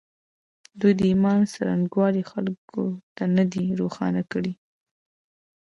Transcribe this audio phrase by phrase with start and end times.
[0.79, 2.83] دوی د ایمان څرنګوالی خلکو
[3.15, 4.53] ته نه دی روښانه کړی